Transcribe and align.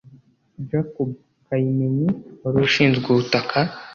Jacob 0.69 1.09
Kaimenyi 1.45 2.07
wari 2.43 2.57
ushinzwe 2.67 3.05
ubutaka 3.09 3.57